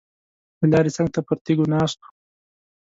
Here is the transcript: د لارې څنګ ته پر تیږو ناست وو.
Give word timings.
د 0.59 0.61
لارې 0.71 0.91
څنګ 0.95 1.07
ته 1.13 1.19
پر 1.27 1.37
تیږو 1.45 1.65
ناست 1.73 1.97
وو. 2.01 2.09